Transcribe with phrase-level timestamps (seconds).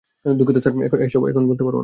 [0.25, 0.73] দুঃখিত স্যার,
[1.07, 1.21] এসব
[1.49, 1.79] বলতে পারব না।